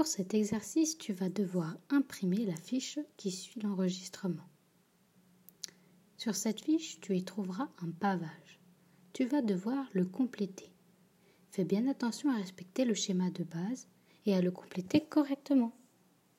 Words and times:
Pour 0.00 0.06
cet 0.06 0.32
exercice, 0.32 0.96
tu 0.96 1.12
vas 1.12 1.28
devoir 1.28 1.76
imprimer 1.90 2.46
la 2.46 2.56
fiche 2.56 2.98
qui 3.18 3.30
suit 3.30 3.60
l'enregistrement. 3.60 4.48
Sur 6.16 6.34
cette 6.34 6.62
fiche, 6.62 6.98
tu 7.02 7.14
y 7.18 7.22
trouveras 7.22 7.68
un 7.82 7.90
pavage. 7.90 8.60
Tu 9.12 9.26
vas 9.26 9.42
devoir 9.42 9.86
le 9.92 10.06
compléter. 10.06 10.72
Fais 11.50 11.66
bien 11.66 11.86
attention 11.86 12.30
à 12.30 12.36
respecter 12.36 12.86
le 12.86 12.94
schéma 12.94 13.28
de 13.28 13.44
base 13.44 13.88
et 14.24 14.34
à 14.34 14.40
le 14.40 14.50
compléter 14.50 15.04
correctement. 15.04 15.76